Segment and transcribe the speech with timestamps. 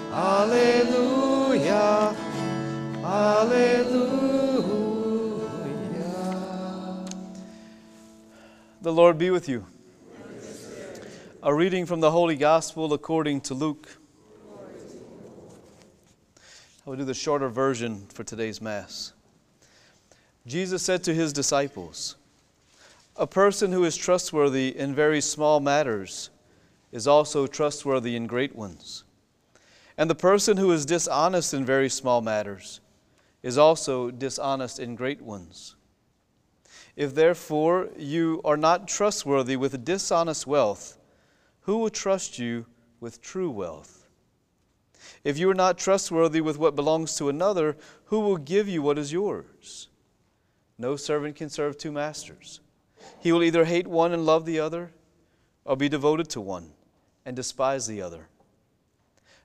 [0.10, 1.36] Hallelujah.
[3.02, 4.16] Hallelujah.
[8.82, 9.66] The Lord be with you.
[11.44, 13.98] A reading from the Holy Gospel according to Luke.
[16.86, 19.14] I will do the shorter version for today's Mass.
[20.46, 22.16] Jesus said to his disciples,
[23.16, 26.30] A person who is trustworthy in very small matters
[26.92, 29.04] is also trustworthy in great ones.
[29.98, 32.82] And the person who is dishonest in very small matters
[33.42, 35.76] is also dishonest in great ones.
[36.96, 41.00] If therefore you are not trustworthy with dishonest wealth,
[41.62, 42.68] who will trust you
[43.00, 44.05] with true wealth?
[45.24, 48.98] If you are not trustworthy with what belongs to another, who will give you what
[48.98, 49.88] is yours?
[50.78, 52.60] No servant can serve two masters.
[53.20, 54.92] He will either hate one and love the other,
[55.64, 56.72] or be devoted to one
[57.26, 58.28] and despise the other.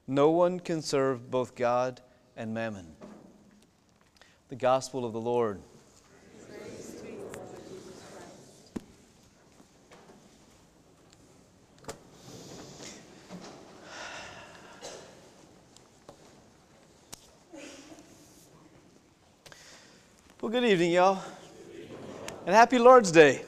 [0.07, 2.01] No one can serve both God
[2.37, 2.97] and mammon.
[4.49, 5.63] The Gospel of the Lord.
[20.51, 21.23] Well, good evening, y'all.
[22.45, 23.45] And happy Lord's Day.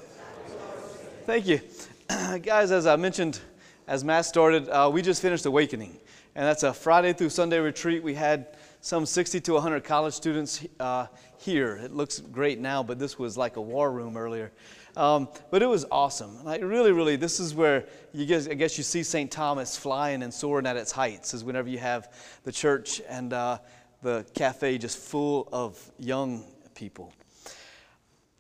[1.27, 1.61] Thank you.
[2.45, 3.41] Guys, as I mentioned
[3.89, 5.99] as Mass started, uh, we just finished Awakening.
[6.37, 8.05] And that's a Friday through Sunday retreat.
[8.05, 11.09] We had some 60 to 100 college students uh,
[11.39, 11.75] here.
[11.83, 14.53] It looks great now, but this was like a war room earlier.
[14.97, 16.45] Um, but it was awesome.
[16.45, 19.29] Like really, really, this is where you guess, I guess you see St.
[19.29, 22.13] Thomas flying and soaring at its heights, is whenever you have
[22.45, 23.59] the church and uh,
[24.03, 26.45] the cafe just full of young
[26.75, 27.13] people.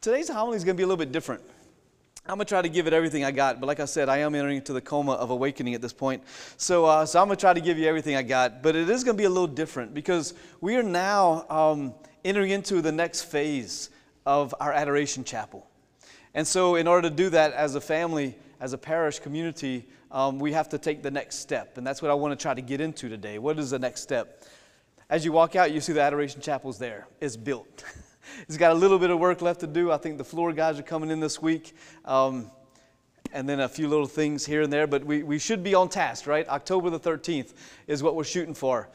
[0.01, 1.43] Today's homily is going to be a little bit different.
[2.25, 4.19] I'm going to try to give it everything I got, but like I said, I
[4.19, 6.23] am entering into the coma of awakening at this point.
[6.57, 8.89] So, uh, so I'm going to try to give you everything I got, but it
[8.89, 11.95] is going to be a little different because we are now um,
[12.25, 13.91] entering into the next phase
[14.25, 15.69] of our Adoration Chapel.
[16.35, 20.39] And so, in order to do that as a family, as a parish community, um,
[20.39, 21.77] we have to take the next step.
[21.77, 23.39] And that's what I want to try to get into today.
[23.39, 24.45] What is the next step?
[25.11, 27.09] As you walk out, you see the Adoration Chapel's there.
[27.21, 27.85] It's built.
[28.49, 29.91] It's got a little bit of work left to do.
[29.91, 31.75] I think the floor guys are coming in this week.
[32.05, 32.51] Um,
[33.33, 35.89] and then a few little things here and there, but we, we should be on
[35.89, 36.47] task, right?
[36.49, 37.55] October the 13th
[37.87, 38.91] is what we're shooting for,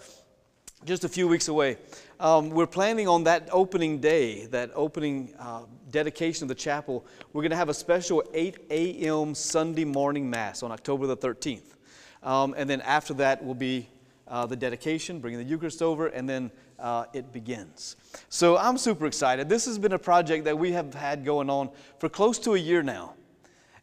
[0.85, 1.77] just a few weeks away.
[2.19, 7.05] Um, we're planning on that opening day, that opening uh, dedication of the chapel.
[7.33, 9.33] We're going to have a special 8 a.m.
[9.33, 11.75] Sunday morning Mass on October the 13th.
[12.23, 13.87] Um, and then after that will be
[14.29, 17.95] uh, the dedication, bringing the Eucharist over, and then uh, it begins.
[18.29, 19.49] So I'm super excited.
[19.49, 22.57] This has been a project that we have had going on for close to a
[22.57, 23.13] year now.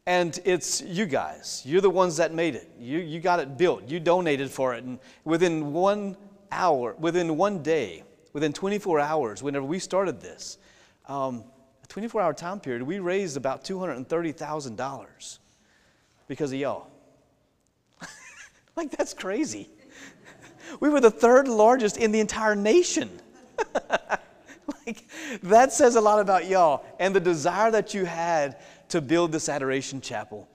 [0.06, 1.62] And it's you guys.
[1.64, 2.70] You're the ones that made it.
[2.78, 3.88] You, you got it built.
[3.88, 4.84] You donated for it.
[4.84, 6.16] And within one
[6.52, 10.58] hour, within one day, within 24 hours, whenever we started this,
[11.08, 11.44] um,
[11.82, 15.38] a 24 hour time period, we raised about $230,000
[16.28, 16.88] because of y'all.
[18.76, 19.70] like, that's crazy.
[20.80, 23.10] We were the third largest in the entire nation.
[24.86, 25.04] like,
[25.42, 28.58] that says a lot about y'all and the desire that you had
[28.88, 30.48] to build this adoration chapel.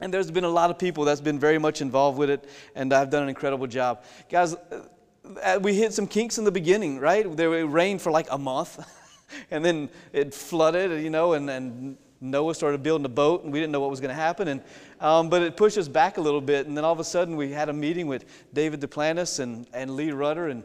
[0.00, 2.92] And there's been a lot of people that's been very much involved with it, and
[2.92, 4.02] I've done an incredible job.
[4.28, 7.36] Guys, uh, we hit some kinks in the beginning, right?
[7.36, 8.84] There rained for like a month,
[9.50, 13.60] and then it flooded, you know, and, and Noah started building a boat, and we
[13.60, 14.48] didn't know what was going to happen.
[14.48, 14.62] And,
[15.00, 16.66] um, but it pushed us back a little bit.
[16.66, 18.24] And then all of a sudden, we had a meeting with
[18.54, 20.48] David Duplantis and, and Lee Rudder.
[20.48, 20.64] And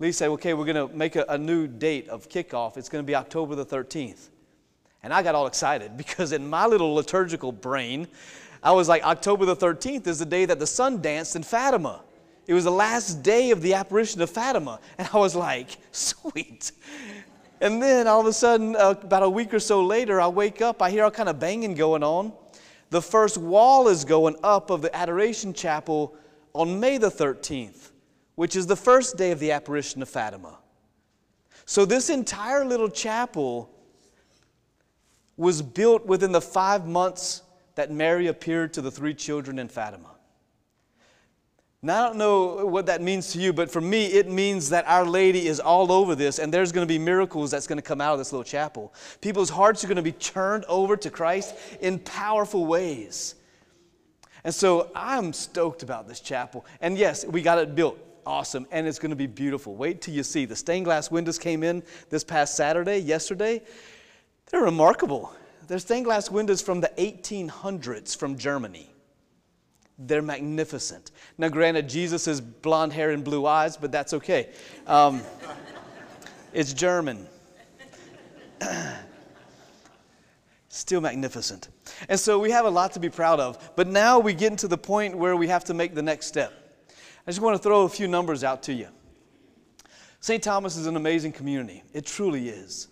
[0.00, 2.76] Lee said, okay, we're going to make a, a new date of kickoff.
[2.76, 4.28] It's going to be October the 13th.
[5.02, 8.08] And I got all excited because in my little liturgical brain,
[8.62, 12.02] I was like, October the 13th is the day that the sun danced in Fatima.
[12.46, 14.80] It was the last day of the apparition of Fatima.
[14.98, 16.72] And I was like, sweet.
[17.60, 20.62] And then all of a sudden, uh, about a week or so later, I wake
[20.62, 22.32] up, I hear all kind of banging going on.
[22.88, 26.16] The first wall is going up of the Adoration Chapel
[26.54, 27.90] on May the 13th,
[28.34, 30.58] which is the first day of the apparition of Fatima.
[31.66, 33.70] So, this entire little chapel
[35.36, 37.42] was built within the five months
[37.76, 40.10] that Mary appeared to the three children in Fatima.
[41.82, 44.86] Now, I don't know what that means to you, but for me, it means that
[44.86, 47.82] Our Lady is all over this, and there's going to be miracles that's going to
[47.82, 48.92] come out of this little chapel.
[49.22, 53.34] People's hearts are going to be turned over to Christ in powerful ways.
[54.44, 56.66] And so I'm stoked about this chapel.
[56.82, 57.98] And yes, we got it built.
[58.26, 58.66] Awesome.
[58.70, 59.74] And it's going to be beautiful.
[59.74, 60.44] Wait till you see.
[60.44, 63.62] The stained glass windows came in this past Saturday, yesterday.
[64.50, 65.32] They're remarkable.
[65.66, 68.89] They're stained glass windows from the 1800s from Germany.
[70.02, 71.10] They're magnificent.
[71.36, 74.48] Now, granted, Jesus has blonde hair and blue eyes, but that's okay.
[74.86, 75.20] Um,
[76.54, 77.26] it's German.
[80.68, 81.68] Still magnificent.
[82.08, 83.72] And so we have a lot to be proud of.
[83.76, 86.52] But now we get into the point where we have to make the next step.
[87.26, 88.88] I just want to throw a few numbers out to you.
[90.20, 90.42] St.
[90.42, 91.82] Thomas is an amazing community.
[91.92, 92.88] It truly is.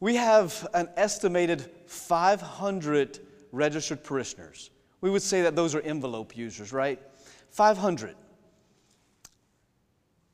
[0.00, 3.20] We have an estimated 500
[3.52, 4.70] registered parishioners.
[5.04, 6.98] We would say that those are envelope users, right?
[7.50, 8.16] 500.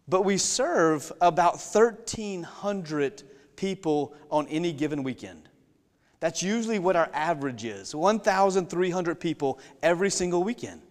[0.06, 3.24] But we serve about 1,300
[3.56, 5.48] people on any given weekend.
[6.20, 10.82] That's usually what our average is 1,300 people every single weekend.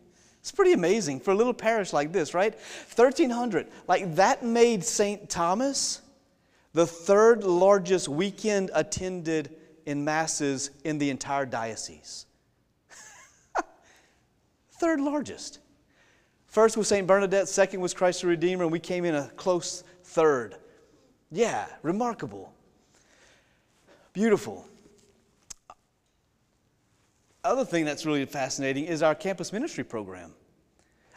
[0.42, 2.54] It's pretty amazing for a little parish like this, right?
[2.54, 3.66] 1,300.
[3.88, 5.30] Like that made St.
[5.30, 6.02] Thomas
[6.74, 9.56] the third largest weekend attended
[9.86, 12.26] in masses in the entire diocese.
[14.80, 15.60] Third largest.
[16.48, 17.06] First was St.
[17.06, 20.56] Bernadette, second was Christ the Redeemer, and we came in a close third.
[21.32, 22.54] Yeah, remarkable.
[24.14, 24.66] Beautiful
[27.44, 30.34] other thing that's really fascinating is our campus ministry program.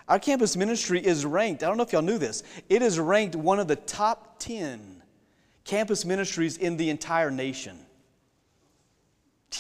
[0.09, 3.37] Our campus ministry is ranked, I don't know if y'all knew this, it is ranked
[3.37, 5.03] one of the top 10
[5.65, 7.79] campus ministries in the entire nation.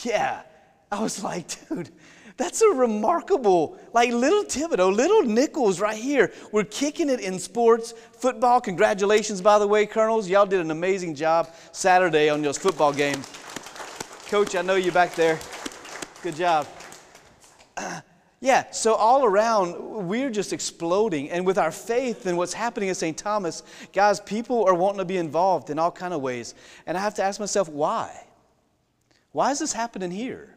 [0.02, 0.42] Yeah,
[0.90, 1.90] I was like, dude,
[2.36, 6.32] that's a remarkable, like little Thibodaux, little Nicholls right here.
[6.50, 8.60] We're kicking it in sports, football.
[8.60, 10.28] Congratulations, by the way, Colonels.
[10.28, 13.22] Y'all did an amazing job Saturday on your football game.
[14.28, 15.38] Coach, I know you back there.
[16.22, 16.66] Good job.
[18.40, 21.30] yeah, so all around, we're just exploding.
[21.30, 23.16] And with our faith and what's happening at St.
[23.16, 23.62] Thomas,
[23.92, 26.54] guys, people are wanting to be involved in all kind of ways.
[26.86, 28.24] And I have to ask myself, why?
[29.32, 30.56] Why is this happening here?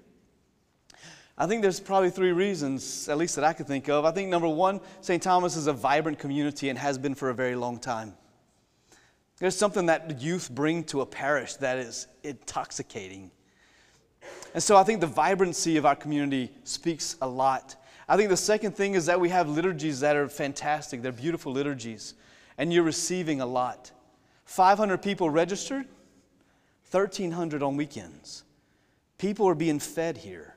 [1.38, 4.06] I think there's probably three reasons, at least that I could think of.
[4.06, 5.22] I think number one, St.
[5.22, 8.14] Thomas is a vibrant community and has been for a very long time.
[9.38, 13.32] There's something that youth bring to a parish that is intoxicating.
[14.54, 17.76] And so I think the vibrancy of our community speaks a lot.
[18.08, 21.02] I think the second thing is that we have liturgies that are fantastic.
[21.02, 22.14] They're beautiful liturgies.
[22.58, 23.92] And you're receiving a lot.
[24.46, 25.86] 500 people registered,
[26.92, 28.44] 1,300 on weekends.
[29.18, 30.55] People are being fed here.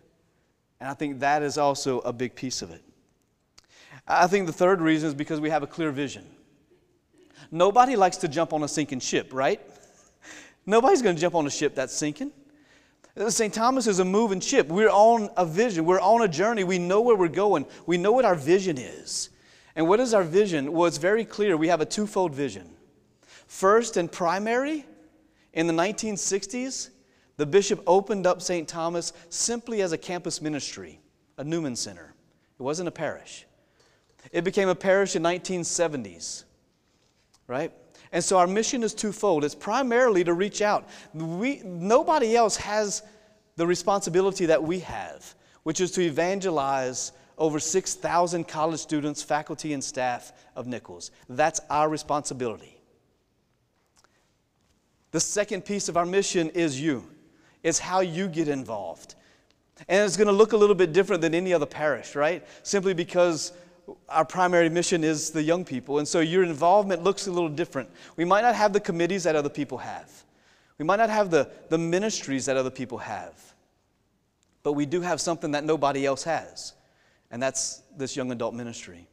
[0.80, 2.82] And I think that is also a big piece of it.
[4.06, 6.24] I think the third reason is because we have a clear vision.
[7.50, 9.60] Nobody likes to jump on a sinking ship, right?
[10.66, 12.32] Nobody's going to jump on a ship that's sinking.
[13.28, 13.52] St.
[13.52, 14.68] Thomas is a moving ship.
[14.68, 15.84] We're on a vision.
[15.84, 16.62] We're on a journey.
[16.62, 17.66] We know where we're going.
[17.86, 19.30] We know what our vision is.
[19.74, 20.72] And what is our vision?
[20.72, 21.56] Well, it's very clear.
[21.56, 22.68] We have a twofold vision.
[23.46, 24.84] First and primary,
[25.52, 26.90] in the 1960s,
[27.38, 28.68] the bishop opened up St.
[28.68, 31.00] Thomas simply as a campus ministry,
[31.38, 32.12] a Newman Center.
[32.58, 33.46] It wasn't a parish.
[34.32, 36.42] It became a parish in 1970s,
[37.46, 37.72] right?
[38.10, 39.44] And so our mission is twofold.
[39.44, 40.88] It's primarily to reach out.
[41.14, 43.04] We, nobody else has
[43.54, 49.84] the responsibility that we have, which is to evangelize over 6,000 college students, faculty, and
[49.84, 51.12] staff of Nicholls.
[51.28, 52.80] That's our responsibility.
[55.12, 57.08] The second piece of our mission is you.
[57.62, 59.14] It's how you get involved.
[59.88, 62.44] And it's going to look a little bit different than any other parish, right?
[62.62, 63.52] Simply because
[64.08, 65.98] our primary mission is the young people.
[65.98, 67.88] And so your involvement looks a little different.
[68.16, 70.10] We might not have the committees that other people have,
[70.78, 73.34] we might not have the, the ministries that other people have,
[74.62, 76.74] but we do have something that nobody else has,
[77.30, 79.08] and that's this young adult ministry.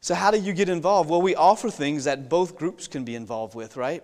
[0.00, 1.10] So, how do you get involved?
[1.10, 4.02] Well, we offer things that both groups can be involved with, right?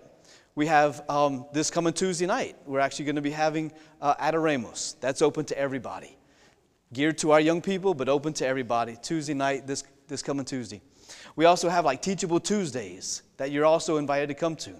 [0.60, 2.54] We have um, this coming Tuesday night.
[2.66, 4.94] We're actually going to be having uh, Adoramus.
[5.00, 6.18] That's open to everybody
[6.92, 8.98] geared to our young people, but open to everybody.
[9.00, 10.82] Tuesday night, this, this coming Tuesday.
[11.34, 14.74] We also have like Teachable Tuesdays that you're also invited to come to.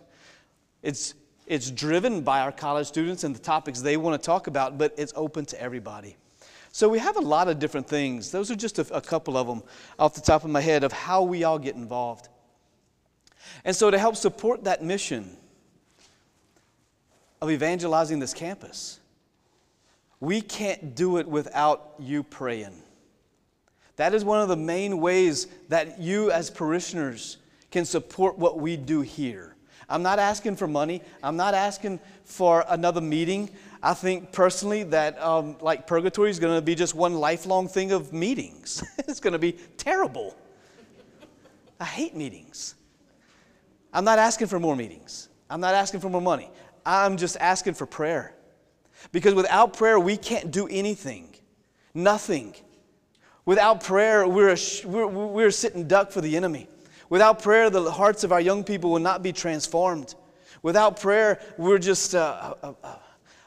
[0.83, 1.15] It's,
[1.47, 4.93] it's driven by our college students and the topics they want to talk about, but
[4.99, 6.15] it's open to everybody.
[6.73, 8.31] So we have a lot of different things.
[8.31, 9.63] Those are just a, a couple of them
[9.99, 12.29] off the top of my head of how we all get involved.
[13.65, 15.39] And so to help support that mission,
[17.41, 19.01] of evangelizing this campus.
[20.21, 22.83] We can't do it without you praying.
[23.97, 27.39] That is one of the main ways that you, as parishioners,
[27.71, 29.57] can support what we do here.
[29.89, 31.03] I'm not asking for money.
[31.23, 33.51] I'm not asking for another meeting.
[33.83, 37.91] I think personally that um, like purgatory is going to be just one lifelong thing
[37.93, 38.85] of meetings.
[38.99, 40.37] it's going to be terrible.
[41.81, 42.75] I hate meetings.
[43.93, 45.29] I'm not asking for more meetings.
[45.49, 46.51] I'm not asking for more money.
[46.85, 48.35] I'm just asking for prayer.
[49.13, 51.35] Because without prayer, we can't do anything.
[51.95, 52.55] Nothing.
[53.45, 56.69] Without prayer, we're, a, we're, we're sitting duck for the enemy.
[57.09, 60.15] Without prayer, the hearts of our young people will not be transformed.
[60.63, 63.01] Without prayer, we're just a, a, a,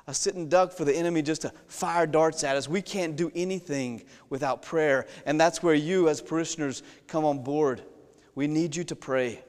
[0.08, 2.68] a sitting duck for the enemy just to fire darts at us.
[2.68, 5.08] We can't do anything without prayer.
[5.26, 7.84] And that's where you, as parishioners, come on board.
[8.36, 9.44] We need you to pray.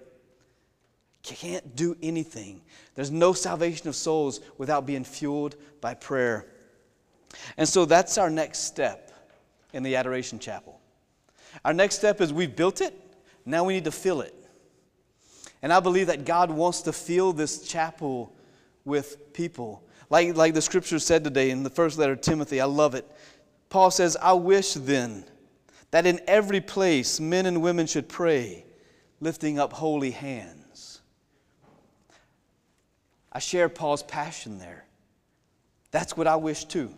[1.27, 2.61] You can't do anything.
[2.95, 6.47] There's no salvation of souls without being fueled by prayer.
[7.57, 9.11] And so that's our next step
[9.73, 10.81] in the Adoration Chapel.
[11.65, 12.95] Our next step is we've built it,
[13.47, 14.35] now we need to fill it.
[15.63, 18.35] And I believe that God wants to fill this chapel
[18.85, 19.83] with people.
[20.11, 23.11] Like, like the scripture said today in the first letter Timothy, I love it.
[23.71, 25.25] Paul says, I wish then
[25.91, 28.67] that in every place men and women should pray,
[29.21, 30.64] lifting up holy hands.
[33.35, 34.85] I share Paul's passion there.
[35.91, 36.95] That's what I wish too.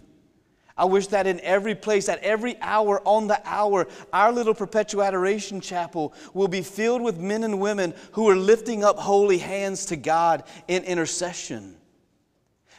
[0.78, 5.02] I wish that in every place, at every hour on the hour, our little perpetual
[5.02, 9.86] adoration chapel will be filled with men and women who are lifting up holy hands
[9.86, 11.76] to God in intercession.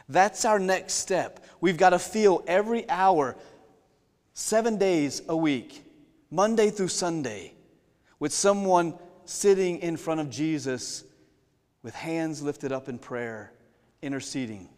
[0.08, 1.44] That's our next step.
[1.60, 3.36] We've got to feel every hour,
[4.32, 5.82] seven days a week,
[6.30, 7.54] Monday through Sunday,
[8.20, 11.02] with someone sitting in front of Jesus
[11.82, 13.52] with hands lifted up in prayer,
[14.02, 14.68] interceding.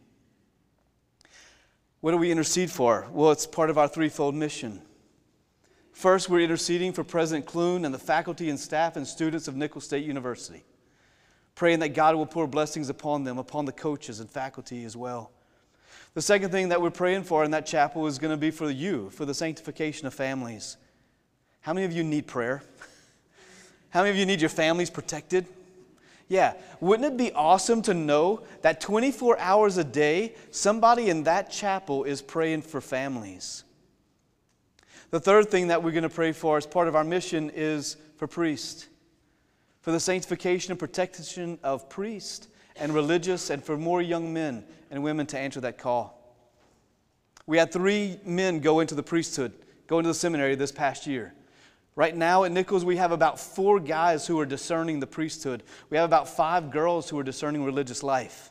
[2.00, 3.06] What do we intercede for?
[3.12, 4.82] Well, it's part of our threefold mission.
[5.92, 9.84] First, we're interceding for President Clune and the faculty and staff and students of Nicholls
[9.84, 10.64] State University,
[11.54, 15.30] praying that God will pour blessings upon them, upon the coaches and faculty as well.
[16.14, 18.70] The second thing that we're praying for in that chapel is going to be for
[18.70, 20.76] you, for the sanctification of families.
[21.60, 22.62] How many of you need prayer?
[23.90, 25.46] How many of you need your families protected?
[26.30, 31.50] Yeah, wouldn't it be awesome to know that 24 hours a day, somebody in that
[31.50, 33.64] chapel is praying for families?
[35.10, 37.96] The third thing that we're going to pray for as part of our mission is
[38.14, 38.86] for priests,
[39.80, 42.46] for the sanctification and protection of priests
[42.76, 46.16] and religious, and for more young men and women to answer that call.
[47.44, 49.52] We had three men go into the priesthood,
[49.88, 51.34] go into the seminary this past year.
[52.00, 55.62] Right now at Nicholls, we have about four guys who are discerning the priesthood.
[55.90, 58.50] We have about five girls who are discerning religious life.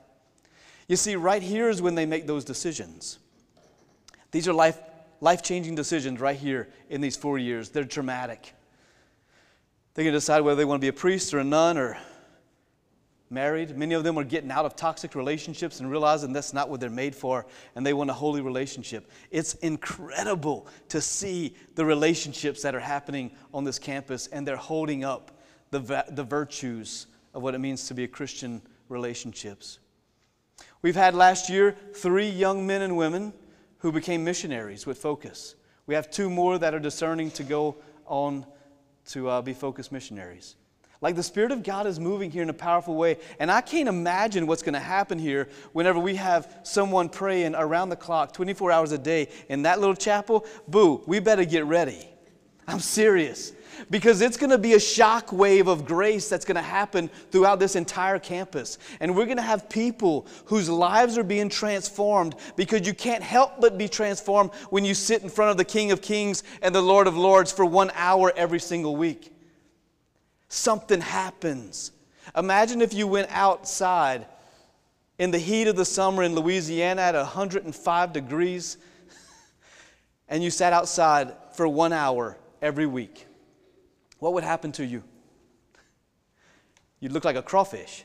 [0.88, 3.18] You see, right here is when they make those decisions.
[4.30, 4.80] These are life,
[5.20, 7.70] life-changing decisions right here in these four years.
[7.70, 8.54] They're dramatic.
[9.96, 11.98] They can decide whether they want to be a priest or a nun or
[13.30, 13.78] married.
[13.78, 16.90] Many of them are getting out of toxic relationships and realizing that's not what they're
[16.90, 17.46] made for,
[17.76, 19.10] and they want a holy relationship.
[19.32, 25.04] It's incredible to see the relationships that are happening on this campus, and they're holding
[25.04, 25.32] up
[25.72, 29.80] the, the virtues of what it means to be a Christian relationships.
[30.82, 33.34] We've had last year three young men and women
[33.80, 35.56] who became missionaries with Focus.
[35.86, 38.46] We have two more that are discerning to go on
[39.08, 40.56] to uh, be Focus missionaries.
[41.02, 43.18] Like the Spirit of God is moving here in a powerful way.
[43.40, 47.90] And I can't imagine what's going to happen here whenever we have someone praying around
[47.90, 50.46] the clock, 24 hours a day in that little chapel.
[50.68, 52.10] Boo, we better get ready.
[52.68, 53.54] I'm serious.
[53.90, 57.60] Because it's going to be a shock wave of grace that's going to happen throughout
[57.60, 58.78] this entire campus.
[59.00, 63.62] And we're going to have people whose lives are being transformed because you can't help
[63.62, 66.82] but be transformed when you sit in front of the King of Kings and the
[66.82, 69.32] Lord of Lords for one hour every single week
[70.50, 71.92] something happens.
[72.36, 74.26] Imagine if you went outside
[75.18, 78.78] in the heat of the summer in Louisiana at 105 degrees
[80.28, 83.26] and you sat outside for one hour every week.
[84.20, 85.04] What would happen to you?
[87.00, 88.04] You'd look like a crawfish.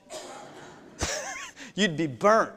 [1.74, 2.52] You'd be burnt.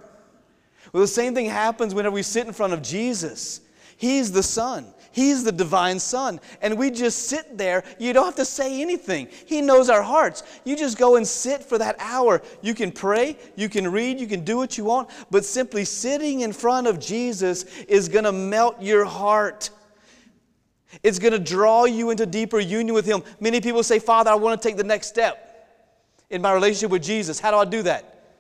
[0.94, 3.62] Well, the same thing happens whenever we sit in front of Jesus.
[3.98, 4.94] He's the Son.
[5.18, 6.40] He's the divine Son.
[6.62, 7.84] And we just sit there.
[7.98, 9.30] You don't have to say anything.
[9.48, 10.44] He knows our hearts.
[10.64, 12.44] You just go and sit for that hour.
[12.62, 16.42] You can pray, you can read, you can do what you want, but simply sitting
[16.42, 19.72] in front of Jesus is going to melt your heart.
[21.02, 23.24] It's going to draw you into deeper union with Him.
[23.40, 25.68] Many people say, Father, I want to take the next step
[26.30, 27.40] in my relationship with Jesus.
[27.40, 28.36] How do I do that?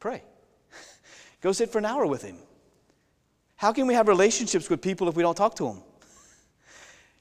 [0.00, 0.24] Pray.
[1.42, 2.38] Go sit for an hour with Him.
[3.58, 5.82] How can we have relationships with people if we don't talk to them?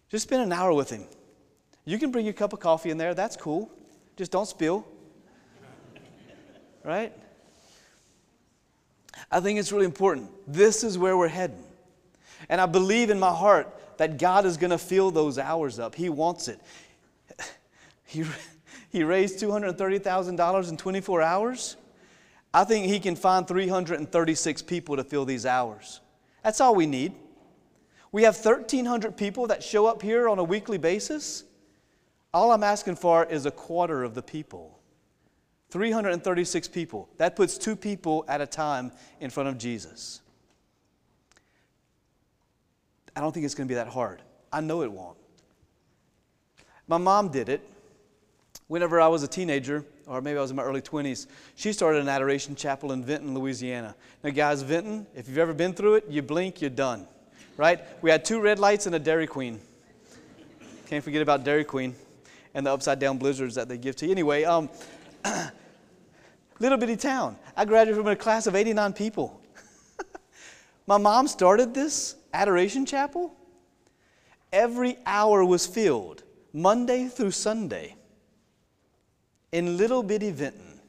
[0.10, 1.03] Just spend an hour with Him.
[1.84, 3.72] You can bring your cup of coffee in there, that's cool.
[4.15, 4.86] Just don't spill.
[6.84, 7.12] Right?
[9.32, 10.29] I think it's really important.
[10.46, 11.63] This is where we're heading.
[12.50, 15.96] And I believe in my heart that God is going to fill those hours up.
[15.96, 16.62] He wants it.
[18.10, 18.24] He,
[18.89, 21.75] he raised $230,000 in 24 hours.
[22.53, 26.00] I think he can find 336 people to fill these hours.
[26.48, 27.12] That's all we need.
[28.13, 31.44] We have 1,300 people that show up here on a weekly basis.
[32.34, 34.80] All I'm asking for is a quarter of the people.
[35.72, 37.10] 336 people.
[37.18, 40.22] That puts two people at a time in front of Jesus.
[43.13, 44.22] I don't think it's going to be that hard.
[44.50, 45.18] I know it won't.
[46.88, 47.60] My mom did it.
[48.68, 52.02] Whenever I was a teenager, or maybe I was in my early 20s, she started
[52.02, 53.96] an adoration chapel in Vinton, Louisiana.
[54.24, 57.06] Now, guys, Vinton, if you've ever been through it, you blink, you're done,
[57.58, 57.82] right?
[58.02, 59.60] We had two red lights and a Dairy Queen.
[60.88, 61.94] Can't forget about Dairy Queen
[62.54, 64.12] and the upside down blizzards that they give to you.
[64.12, 64.70] Anyway, um,
[66.60, 67.36] little bitty town.
[67.56, 69.42] I graduated from a class of 89 people.
[70.88, 73.36] my mom started this adoration chapel.
[74.54, 76.24] Every hour was filled,
[76.54, 77.97] Monday through Sunday
[79.51, 80.80] in little bitty Vinton,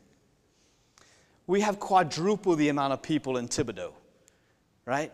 [1.46, 3.92] we have quadruple the amount of people in Thibodaux,
[4.84, 5.12] right?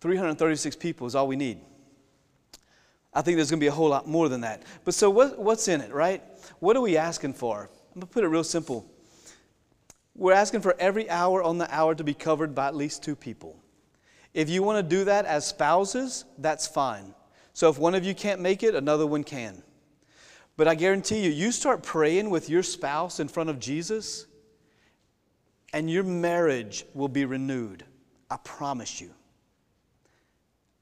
[0.00, 1.60] 336 people is all we need.
[3.12, 4.62] I think there's going to be a whole lot more than that.
[4.84, 6.22] But so what, what's in it, right?
[6.60, 7.62] What are we asking for?
[7.62, 8.88] I'm going to put it real simple.
[10.14, 13.16] We're asking for every hour on the hour to be covered by at least two
[13.16, 13.60] people.
[14.32, 17.14] If you want to do that as spouses, that's fine.
[17.52, 19.62] So if one of you can't make it, another one can.
[20.56, 24.26] But I guarantee you, you start praying with your spouse in front of Jesus,
[25.72, 27.84] and your marriage will be renewed.
[28.30, 29.10] I promise you.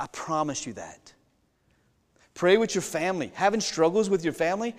[0.00, 1.12] I promise you that.
[2.35, 3.33] Pray with your family.
[3.35, 4.74] Having struggles with your family,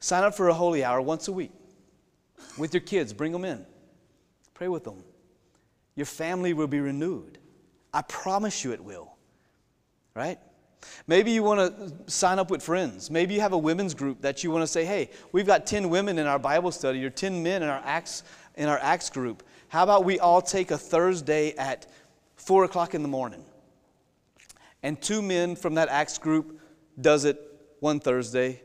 [0.00, 1.52] sign up for a holy hour once a week.
[2.58, 3.64] With your kids, bring them in.
[4.52, 5.04] Pray with them.
[5.94, 7.38] Your family will be renewed.
[7.92, 9.16] I promise you it will.
[10.14, 10.38] Right?
[11.06, 13.10] Maybe you want to sign up with friends.
[13.10, 15.88] Maybe you have a women's group that you want to say, hey, we've got 10
[15.90, 18.22] women in our Bible study or 10 men in our Acts,
[18.56, 19.42] in our Acts group.
[19.68, 21.86] How about we all take a Thursday at
[22.36, 23.44] 4 o'clock in the morning?
[24.82, 26.60] And two men from that Acts group
[27.00, 27.40] does it
[27.80, 28.62] one Thursday.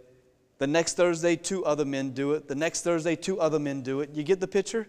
[0.59, 2.47] The next Thursday, two other men do it.
[2.47, 4.11] The next Thursday, two other men do it.
[4.13, 4.87] You get the picture?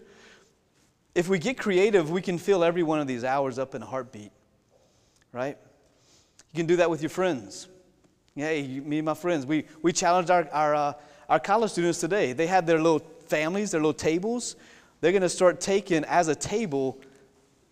[1.15, 3.85] If we get creative, we can fill every one of these hours up in a
[3.85, 4.31] heartbeat,
[5.31, 5.57] right?
[6.51, 7.67] You can do that with your friends.
[8.35, 10.93] Hey, me and my friends, we, we challenged our, our, uh,
[11.29, 12.33] our college students today.
[12.33, 14.55] They had their little families, their little tables.
[14.99, 16.99] They're going to start taking as a table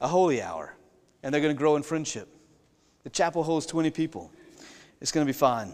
[0.01, 0.75] a holy hour,
[1.23, 2.29] and they're going to grow in friendship.
[3.03, 4.31] The chapel holds 20 people.
[5.01, 5.73] It's going to be fine.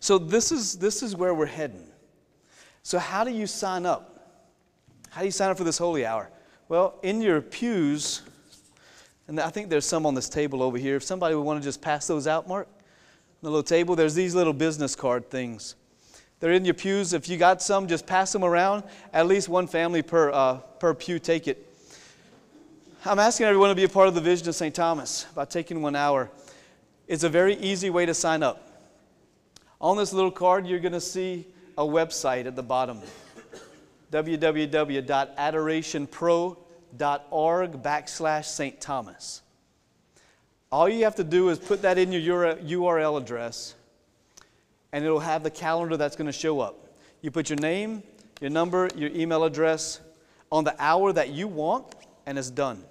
[0.00, 1.86] So, this is, this is where we're heading.
[2.82, 4.12] So, how do you sign up?
[5.10, 6.30] How do you sign up for this holy hour?
[6.68, 8.22] Well, in your pews,
[9.28, 10.94] and I think there's some on this table over here.
[10.96, 12.68] If somebody would want to just pass those out, Mark,
[13.42, 15.74] the little table, there's these little business card things.
[16.38, 17.12] They're in your pews.
[17.12, 18.84] If you got some, just pass them around.
[19.12, 21.66] At least one family per, uh, per pew, take it.
[23.04, 24.74] I'm asking everyone to be a part of the Vision of St.
[24.74, 26.30] Thomas by taking one hour.
[27.08, 28.62] It's a very easy way to sign up.
[29.80, 33.00] On this little card, you're going to see a website at the bottom
[34.12, 36.65] www.adorationpro.com
[37.30, 38.80] org backslash St.
[38.80, 39.42] Thomas.
[40.70, 43.74] All you have to do is put that in your URL address,
[44.92, 46.88] and it'll have the calendar that's going to show up.
[47.22, 48.02] You put your name,
[48.40, 50.00] your number, your email address
[50.50, 51.94] on the hour that you want,
[52.26, 52.84] and it's done.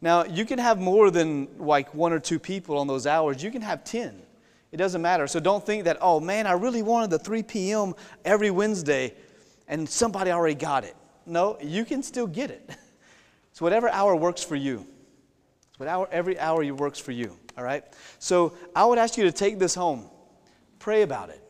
[0.00, 3.42] Now, you can have more than like one or two people on those hours.
[3.42, 4.20] You can have 10.
[4.72, 5.26] It doesn't matter.
[5.26, 7.94] So don't think that, oh man, I really wanted the 3 p.m.
[8.24, 9.14] every Wednesday,
[9.68, 10.96] and somebody already got it.
[11.24, 12.70] No, you can still get it.
[13.56, 14.86] So whatever hour works for you.
[15.78, 17.38] Whatever, every hour works for you.
[17.56, 17.82] All right?
[18.18, 20.10] So I would ask you to take this home.
[20.78, 21.42] Pray about it.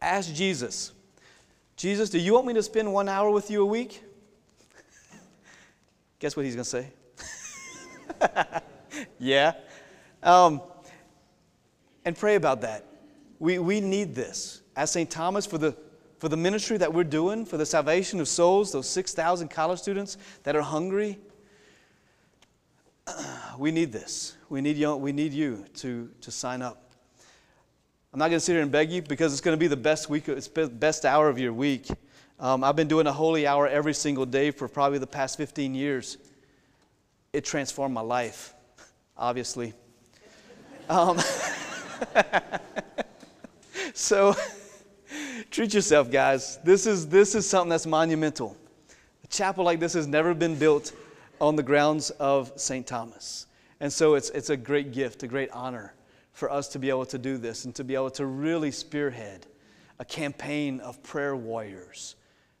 [0.00, 0.92] Ask Jesus.
[1.76, 4.04] Jesus, do you want me to spend one hour with you a week?
[6.20, 6.92] Guess what he's going to say?
[9.18, 9.54] yeah.
[10.22, 10.62] Um,
[12.04, 12.86] and pray about that.
[13.40, 14.62] We, we need this.
[14.76, 15.10] As St.
[15.10, 15.76] Thomas, for the
[16.20, 20.18] for the ministry that we're doing, for the salvation of souls, those 6,000 college students
[20.42, 21.18] that are hungry.
[23.58, 24.36] We need this.
[24.48, 26.94] We need you, we need you to, to sign up.
[28.12, 29.76] I'm not going to sit here and beg you because it's going to be the
[29.76, 31.88] best week, it's best hour of your week.
[32.38, 35.74] Um, I've been doing a holy hour every single day for probably the past 15
[35.74, 36.16] years.
[37.34, 38.54] It transformed my life,
[39.14, 39.74] obviously.
[40.88, 41.18] Um,
[43.94, 44.34] so
[45.50, 46.58] treat yourself, guys.
[46.64, 48.56] This is, this is something that's monumental.
[49.24, 50.92] A chapel like this has never been built
[51.40, 52.86] on the grounds of St.
[52.86, 53.46] Thomas.
[53.80, 55.94] And so it's, it's a great gift, a great honor
[56.32, 59.46] for us to be able to do this and to be able to really spearhead
[59.98, 62.16] a campaign of prayer warriors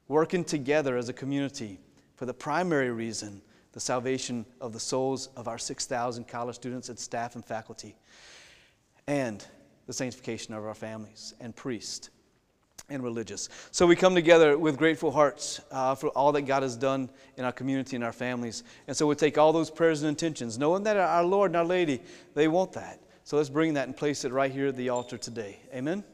[0.08, 1.78] working together as a community
[2.16, 3.40] for the primary reason
[3.72, 7.94] the salvation of the souls of our 6,000 college students and staff and faculty,
[9.06, 9.46] and
[9.86, 12.10] the sanctification of our families and priests
[12.90, 13.48] and religious.
[13.70, 17.44] So we come together with grateful hearts uh, for all that God has done in
[17.44, 18.64] our community and our families.
[18.86, 21.64] And so we take all those prayers and intentions, knowing that our Lord and our
[21.64, 22.02] Lady,
[22.34, 23.00] they want that.
[23.24, 25.60] So let's bring that and place it right here at the altar today.
[25.72, 26.04] Amen.